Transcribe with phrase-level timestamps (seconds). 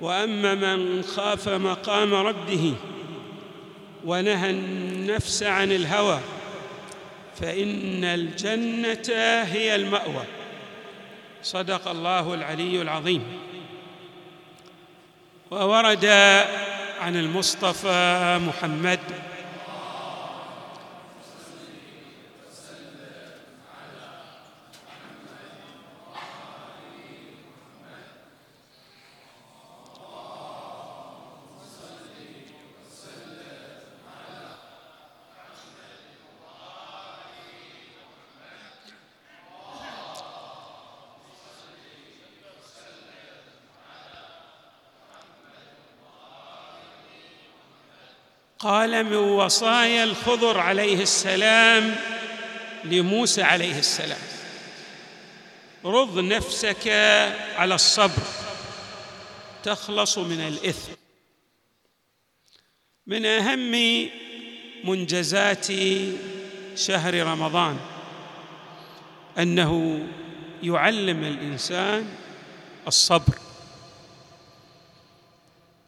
[0.00, 2.74] وأما من خاف مقام ربه
[4.04, 6.20] ونهى النفس عن الهوى
[7.40, 10.24] فإن الجنة هي المأوى.
[11.42, 13.22] صدق الله العلي العظيم.
[15.50, 16.04] وورد
[17.00, 19.00] عن المصطفى محمد
[48.58, 51.96] قال من وصايا الخضر عليه السلام
[52.84, 54.20] لموسى عليه السلام.
[55.84, 56.88] رض نفسك
[57.56, 58.22] على الصبر
[59.62, 60.92] تخلص من الإثم.
[63.06, 64.08] من أهم
[64.84, 65.66] منجزات
[66.74, 67.78] شهر رمضان
[69.38, 70.02] أنه
[70.62, 72.14] يعلم الإنسان
[72.86, 73.38] الصبر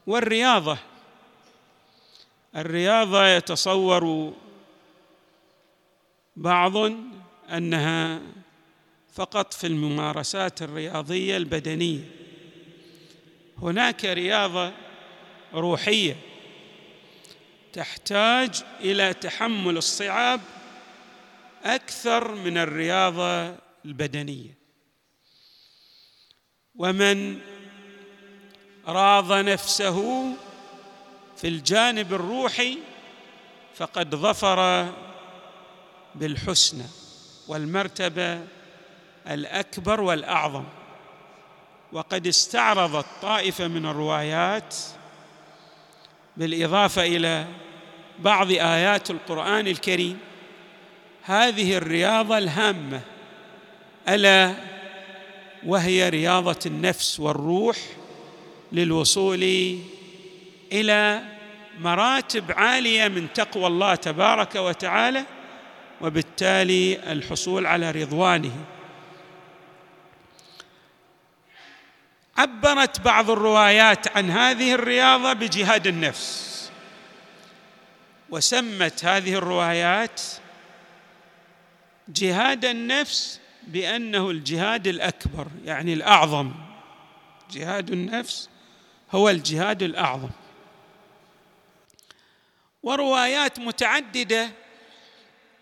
[0.07, 0.90] والرياضة.
[2.57, 4.35] الرياضة يتصور
[6.37, 6.93] بعض
[7.51, 8.21] أنها
[9.13, 12.05] فقط في الممارسات الرياضية البدنية.
[13.59, 14.73] هناك رياضة
[15.55, 16.17] روحية
[17.73, 20.41] تحتاج إلى تحمل الصعاب
[21.65, 24.59] أكثر من الرياضة البدنية.
[26.75, 27.41] ومن
[28.87, 30.33] راض نفسه
[31.41, 32.79] في الجانب الروحي
[33.75, 34.89] فقد ظفر
[36.15, 36.85] بالحسنى
[37.49, 38.41] والمرتبة
[39.31, 40.65] الأكبر والأعظم.
[41.93, 44.75] وقد استعرضت طائفه من الروايات
[46.37, 47.47] بالإضافة إلى
[48.19, 50.19] بعض آيات القرآن الكريم.
[51.23, 53.01] هذه الرياضة الهامة
[54.09, 54.55] ألا
[55.67, 57.77] وهي رياضة النفس والروح
[58.73, 59.43] للوصول
[60.73, 61.30] إلى
[61.81, 65.25] مراتب عالية من تقوى الله تبارك وتعالى
[66.01, 68.65] وبالتالي الحصول على رضوانه.
[72.37, 76.71] عبرت بعض الروايات عن هذه الرياضة بجهاد النفس
[78.31, 80.23] وسمت هذه الروايات
[82.09, 86.53] جهاد النفس بأنه الجهاد الأكبر يعني الأعظم.
[87.51, 88.49] جهاد النفس
[89.13, 90.31] هو الجهاد الأعظم.
[92.83, 94.51] وروايات متعددة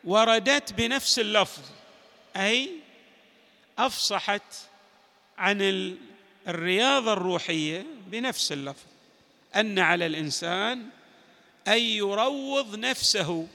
[0.05, 1.63] وردت بنفس اللفظ
[2.37, 2.71] أي
[3.79, 4.43] أفصحت
[5.39, 5.59] عن
[6.49, 8.87] الرياضة الروحية بنفس اللفظ
[9.57, 10.87] أن على الإنسان
[11.69, 13.49] أن يروض نفسه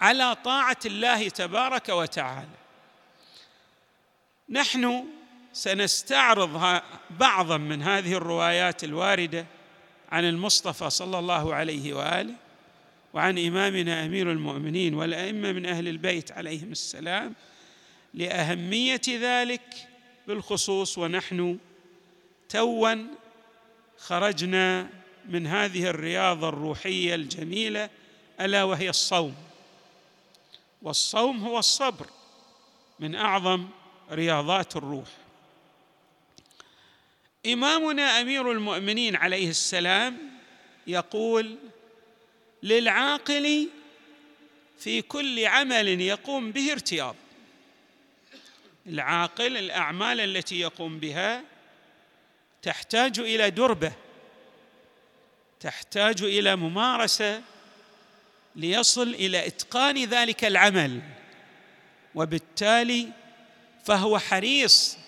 [0.00, 2.48] على طاعة الله تبارك وتعالى.
[4.48, 5.04] نحن
[5.52, 9.46] سنستعرض بعضا من هذه الروايات الواردة
[10.12, 12.34] عن المصطفى صلى الله عليه وآله
[13.14, 17.34] وعن إمامنا أمير المؤمنين والأئمة من أهل البيت عليهم السلام
[18.14, 19.88] لأهمية ذلك
[20.28, 21.58] بالخصوص ونحن
[22.48, 22.94] توا
[23.98, 24.88] خرجنا
[25.28, 27.90] من هذه الرياضة الروحية الجميلة
[28.40, 29.34] ألا وهي الصوم.
[30.82, 32.06] والصوم هو الصبر
[33.00, 33.68] من أعظم
[34.10, 35.08] رياضات الروح.
[37.46, 40.18] إمامنا أمير المؤمنين عليه السلام
[40.86, 41.56] يقول
[42.62, 43.68] للعاقل
[44.78, 47.16] في كل عمل يقوم به ارتياض
[48.86, 51.44] العاقل الأعمال التي يقوم بها
[52.62, 53.92] تحتاج إلى دربة
[55.60, 57.42] تحتاج إلى ممارسة
[58.56, 61.00] ليصل إلى إتقان ذلك العمل
[62.14, 63.08] وبالتالي
[63.84, 65.01] فهو حريص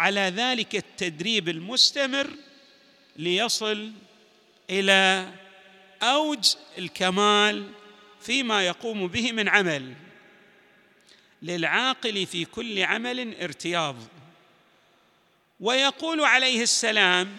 [0.00, 2.30] على ذلك التدريب المستمر
[3.16, 3.92] ليصل
[4.70, 5.32] إلى
[6.02, 7.72] أوج الكمال
[8.20, 9.94] فيما يقوم به من عمل.
[11.42, 13.96] للعاقل في كل عمل ارتياض.
[15.60, 17.36] ويقول عليه السلام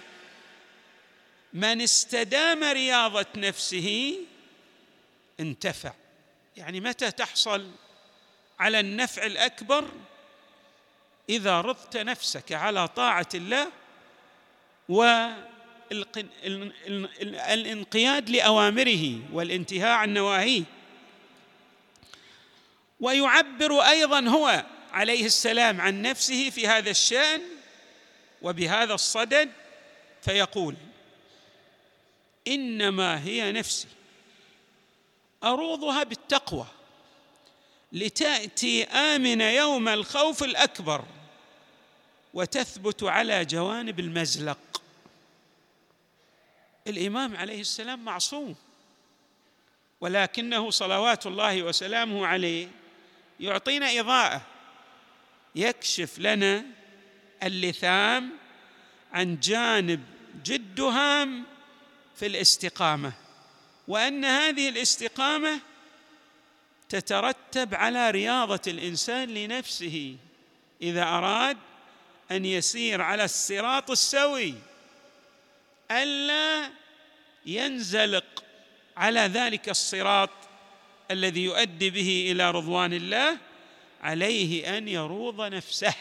[1.53, 4.15] من استدام رياضة نفسه
[5.39, 5.93] انتفع.
[6.57, 7.71] يعني متى تحصل
[8.59, 9.91] على النفع الأكبر
[11.29, 13.67] إذا رضت نفسك على طاعة الله
[17.41, 20.63] والانقياد لأوامره والانتهاء عن نواهيه.
[22.99, 27.41] ويعبر أيضا هو عليه السلام عن نفسه في هذا الشأن
[28.41, 29.51] وبهذا الصدد
[30.21, 30.75] فيقول
[32.47, 33.87] إنما هي نفسي
[35.43, 36.67] أروضها بالتقوى.
[37.91, 41.05] لتأتي آمن يوم الخوف الأكبر
[42.33, 44.81] وتثبت على جوانب المزلق.
[46.87, 48.55] الإمام عليه السلام معصوم
[50.01, 52.67] ولكنه صلوات الله وسلامه عليه
[53.39, 54.41] يعطينا إضاءة
[55.55, 56.65] يكشف لنا
[57.43, 58.31] اللثام
[59.13, 60.03] عن جانب
[60.43, 61.43] جد هام
[62.15, 63.13] في الاستقامة
[63.87, 65.59] وأن هذه الاستقامة
[66.91, 70.15] تترتب على رياضة الإنسان لنفسه
[70.81, 71.57] إذا أراد
[72.31, 74.55] أن يسير على الصراط السوي.
[75.91, 76.69] ألا
[77.45, 78.43] ينزلق
[78.97, 80.29] على ذلك الصراط
[81.11, 83.37] الذي يؤدي به إلى رضوان الله
[84.01, 85.95] عليه أن يروض نفسه.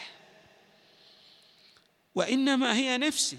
[2.15, 3.37] وإنما هي نفسي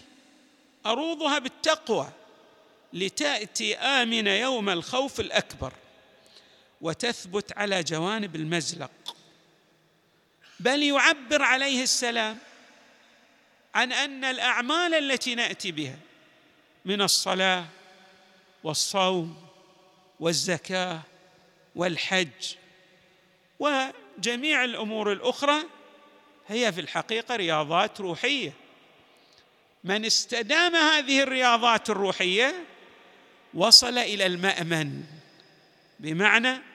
[0.87, 2.09] أروضها بالتقوى
[2.93, 5.73] لتأتي آمن يوم الخوف الأكبر.
[6.83, 8.91] وتثبت على جوانب المزلق.
[10.61, 12.39] بل يعبر عليه السلام
[13.75, 15.99] عن أن الأعمال التي نأتي بها
[16.85, 17.65] من الصلاة
[18.65, 19.47] والصوم
[20.21, 21.01] والزكاة
[21.75, 22.55] والحج
[23.59, 25.63] وجميع الأمور الأخرى
[26.49, 28.53] هي في الحقيقة رياضات روحية.
[29.85, 32.65] من استدام هذه الرياضات الروحية
[33.55, 35.05] وصل إلى المأمن.
[36.01, 36.72] بمعنى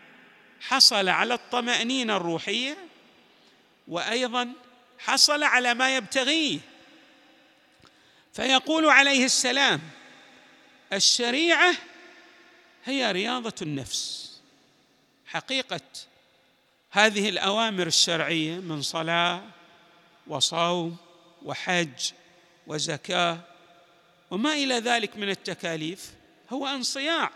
[0.61, 2.77] حصل على الطمأنينة الروحية
[3.87, 4.53] وأيضا
[4.99, 6.59] حصل على ما يبتغيه.
[8.33, 9.81] فيقول عليه السلام
[10.93, 11.75] الشريعة
[12.85, 14.27] هي رياضة النفس.
[15.25, 15.81] حقيقة
[16.91, 19.43] هذه الأوامر الشرعية من صلاة
[20.27, 20.97] وصوم
[21.43, 22.11] وحج
[22.67, 23.39] وزكاة
[24.31, 26.11] وما إلى ذلك من التكاليف
[26.49, 27.31] هو انصياع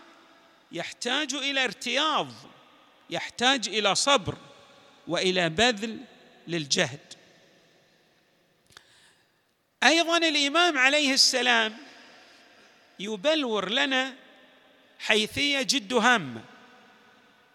[0.72, 2.32] يحتاج إلى ارتياض.
[3.12, 4.36] يحتاج إلى صبر
[5.08, 5.98] وإلى بذل
[6.48, 7.00] للجهد.
[9.82, 11.76] أيضا الإمام عليه السلام
[12.98, 14.14] يبلور لنا
[14.98, 16.44] حيثية جد هامة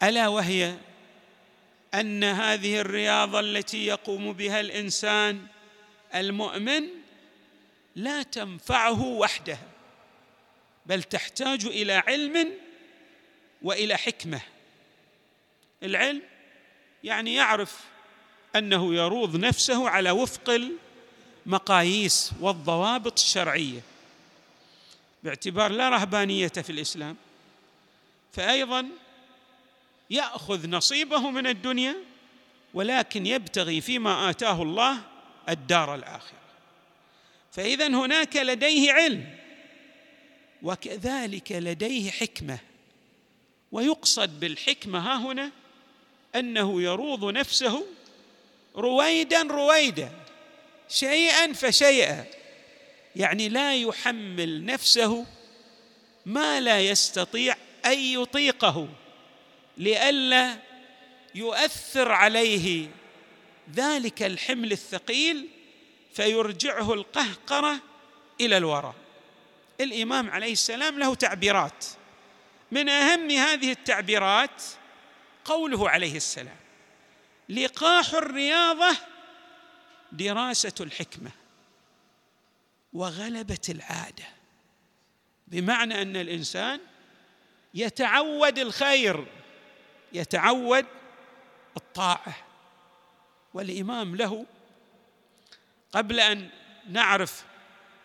[0.03, 0.75] ألا وهي
[1.93, 5.47] أن هذه الرياضه التي يقوم بها الإنسان
[6.15, 6.87] المؤمن
[7.95, 9.57] لا تنفعه وحده
[10.85, 12.53] بل تحتاج إلى علم
[13.61, 14.41] وإلى حكمة.
[15.83, 16.21] العلم
[17.03, 17.79] يعني يعرف
[18.55, 20.59] أنه يروض نفسه على وفق
[21.45, 23.81] المقاييس والضوابط الشرعية.
[25.23, 27.15] باعتبار لا رهبانية في الإسلام
[28.33, 28.87] فايضا
[30.09, 31.95] يأخذ نصيبه من الدنيا
[32.73, 34.97] ولكن يبتغي فيما آتاه الله
[35.49, 36.37] الدار الآخرة.
[37.51, 39.37] فاذا هناك لديه علم
[40.63, 42.59] وكذلك لديه حكمة
[43.71, 45.51] ويقصد بالحكمة ها هنا
[46.39, 47.85] أنه يروض نفسه
[48.75, 50.11] رويدا رويدا
[50.89, 52.25] شيئا فشيئا.
[53.15, 55.25] يعني لا يحمل نفسه
[56.25, 58.87] ما لا يستطيع أن يطيقه
[59.77, 60.57] لئلا
[61.35, 62.87] يؤثر عليه
[63.75, 65.47] ذلك الحمل الثقيل
[66.13, 67.79] فيرجعه القهقرة
[68.41, 68.95] إلى الوراء
[69.81, 71.85] الإمام عليه السلام له تعبيرات.
[72.71, 74.63] من أهم هذه التعبيرات
[75.47, 76.57] قوله عليه السلام.
[77.49, 78.97] لقاح الرياضة
[80.11, 81.31] دراسة الحكمة
[82.93, 84.25] وغلبة العادة.
[85.47, 86.79] بمعنى أن الإنسان
[87.73, 89.25] يتعود الخير
[90.13, 90.85] يتعود
[91.77, 92.35] الطاعة.
[93.53, 94.45] والإمام له
[95.91, 96.49] قبل أن
[96.89, 97.45] نعرف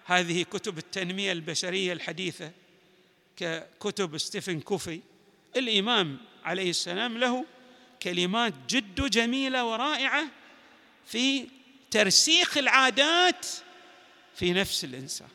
[0.04, 2.52] هذه كتب التنمية البشرية الحديثة
[3.37, 5.00] ككتب ستيفن كوفي
[5.56, 7.44] الإمام عليه السلام له
[8.02, 10.25] كلمات جد جميلة ورائعة
[11.06, 11.49] في
[11.90, 13.46] ترسيخ العادات
[14.34, 15.28] في نفس الإنسان.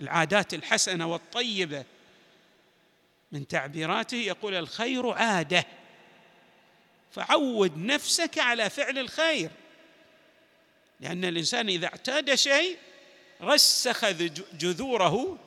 [0.00, 1.84] العادات الحسنة والطيبة
[3.32, 5.66] من تعبيراته يقول الخير عادة.
[7.12, 9.50] فعود نفسك على فعل الخير.
[11.00, 12.76] لأن الإنسان إذا اعتاد شيء
[13.42, 14.10] رسخ
[14.52, 15.38] جذوره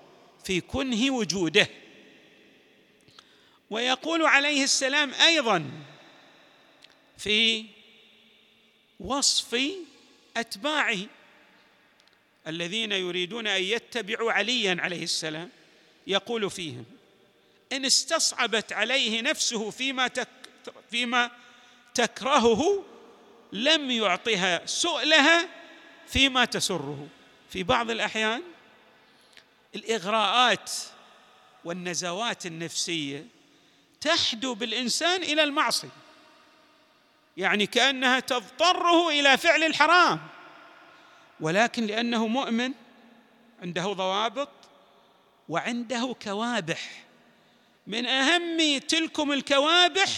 [0.43, 1.67] في كنه وجوده.
[3.69, 5.71] ويقول عليه السلام أيضا
[7.17, 7.65] في
[9.00, 9.62] وصف
[10.38, 10.97] أتباعه
[12.47, 15.50] الذين يريدون أن يتبعوا عليا عليه السلام
[16.07, 16.86] يقول فيهم
[17.71, 20.27] إن استصعبت عليه نفسه فيما تك
[20.91, 21.31] فيما
[21.93, 22.83] تكرهه
[23.51, 25.50] لم يعطها سؤلها
[26.07, 27.07] فيما تسره.
[27.50, 28.43] في بعض الأحيان
[29.75, 30.71] الإغراءات
[31.65, 33.25] والنزوات النفسية
[34.01, 35.89] تحدو بالإنسان إلى المعصية.
[37.38, 40.20] يعني كأنها تضطره إلى فعل الحرام.
[41.39, 42.72] ولكن لأنه مؤمن
[43.62, 44.50] عنده ضوابط
[45.50, 47.04] وعنده كوابح.
[47.88, 50.10] من أهم تلكم الكوابح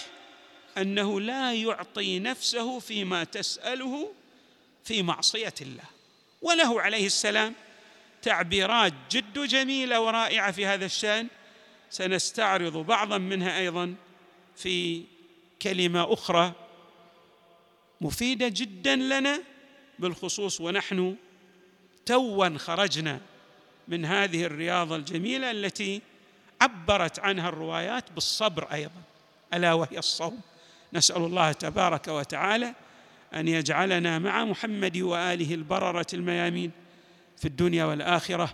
[0.78, 4.14] أنه لا يعطي نفسه فيما تسأله
[4.84, 5.84] في معصية الله.
[6.42, 7.54] وله عليه السلام
[8.22, 11.28] تعبيرات جد جميلة ورائعة في هذا الشأن.
[11.90, 13.96] سنستعرض بعضا منها أيضا
[14.56, 15.04] في
[15.62, 16.54] كلمة أخرى
[18.02, 19.42] مفيدة جدا لنا
[20.00, 21.16] بالخصوص ونحن
[22.06, 23.20] توا خرجنا
[23.88, 26.02] من هذه الرياضة الجميلة التي
[26.62, 29.02] عبرت عنها الروايات بالصبر أيضا
[29.54, 30.42] ألا وهي الصوم.
[30.94, 32.74] نسأل الله تبارك وتعالى
[33.34, 36.72] أن يجعلنا مع محمد وآله البررة الميامين
[37.38, 38.54] في الدنيا والآخرة.